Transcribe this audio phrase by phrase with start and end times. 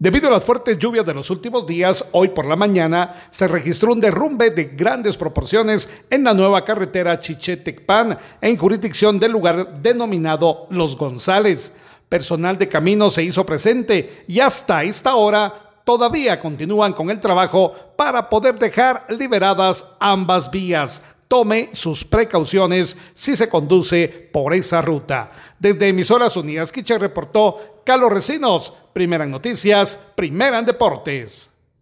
[0.00, 3.92] Debido a las fuertes lluvias de los últimos días, hoy por la mañana se registró
[3.92, 10.68] un derrumbe de grandes proporciones en la nueva carretera Chichetecpan, en jurisdicción del lugar denominado
[10.70, 11.72] Los González.
[12.08, 17.72] Personal de camino se hizo presente y hasta esta hora todavía continúan con el trabajo
[17.96, 21.02] para poder dejar liberadas ambas vías.
[21.28, 25.30] Tome sus precauciones si se conduce por esa ruta.
[25.58, 31.50] Desde Emisoras Unidas Quiche reportó Carlos Recinos, primera noticias, primera en deportes.